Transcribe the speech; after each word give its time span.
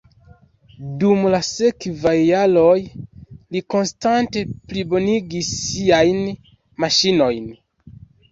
Dum 1.01 1.25
la 1.33 1.39
sekvaj 1.47 2.13
jaroj 2.21 2.79
li 3.55 3.61
konstante 3.75 4.43
plibonigis 4.71 5.53
siajn 5.67 6.19
maŝinojn. 6.85 7.49